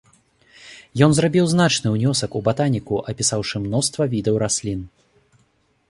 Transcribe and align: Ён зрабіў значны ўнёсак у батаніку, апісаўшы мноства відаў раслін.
Ён 1.07 1.11
зрабіў 1.17 1.45
значны 1.53 1.87
ўнёсак 1.97 2.31
у 2.39 2.43
батаніку, 2.47 2.95
апісаўшы 3.13 3.55
мноства 3.67 4.03
відаў 4.15 4.35
раслін. 4.47 4.81